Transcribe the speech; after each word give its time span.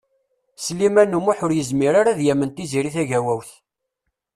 Sliman 0.65 1.17
U 1.17 1.19
Muḥ 1.25 1.39
ur 1.45 1.51
yezmir 1.53 1.93
ara 1.99 2.11
ad 2.13 2.19
yamen 2.25 2.49
Tiziri 2.51 2.91
Tagawawt. 2.95 3.49